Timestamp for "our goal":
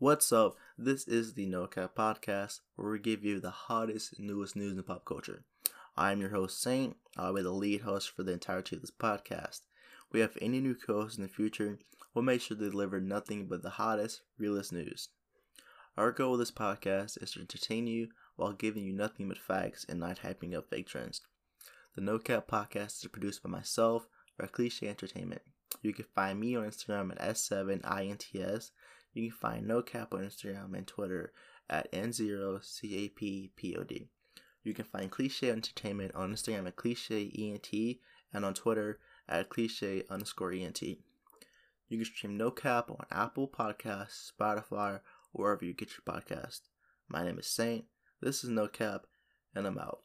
15.96-16.30